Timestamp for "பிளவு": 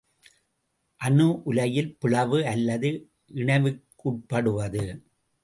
1.99-2.39